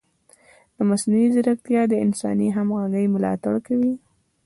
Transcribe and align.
مصنوعي 0.89 1.27
ځیرکتیا 1.33 1.81
د 1.89 1.93
انساني 2.05 2.47
همغږۍ 2.57 3.05
ملاتړ 3.15 3.53
کوي. 3.67 3.93